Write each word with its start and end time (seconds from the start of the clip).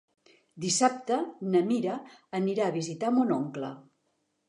Dissabte 0.63 1.19
na 1.55 1.63
Mira 1.69 1.99
anirà 2.41 2.69
a 2.71 2.77
visitar 2.81 3.15
mon 3.21 3.39
oncle. 3.41 3.75